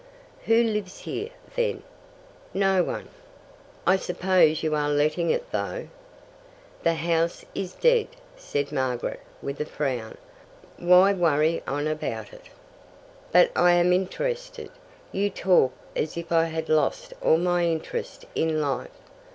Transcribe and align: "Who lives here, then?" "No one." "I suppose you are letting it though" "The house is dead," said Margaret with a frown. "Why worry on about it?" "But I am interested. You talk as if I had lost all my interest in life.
"Who 0.45 0.63
lives 0.63 1.01
here, 1.01 1.29
then?" 1.55 1.83
"No 2.55 2.81
one." 2.83 3.07
"I 3.85 3.97
suppose 3.97 4.63
you 4.63 4.73
are 4.73 4.89
letting 4.89 5.29
it 5.29 5.51
though" 5.51 5.89
"The 6.83 6.95
house 6.95 7.45
is 7.53 7.73
dead," 7.73 8.07
said 8.35 8.71
Margaret 8.71 9.19
with 9.43 9.61
a 9.61 9.65
frown. 9.65 10.17
"Why 10.79 11.13
worry 11.13 11.61
on 11.67 11.85
about 11.85 12.33
it?" 12.33 12.45
"But 13.31 13.51
I 13.55 13.73
am 13.73 13.93
interested. 13.93 14.71
You 15.11 15.29
talk 15.29 15.71
as 15.95 16.17
if 16.17 16.31
I 16.31 16.45
had 16.45 16.67
lost 16.67 17.13
all 17.21 17.37
my 17.37 17.65
interest 17.67 18.25
in 18.33 18.59
life. 18.59 18.89